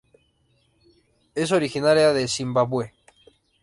[1.35, 2.93] Es originaria de Zimbabue.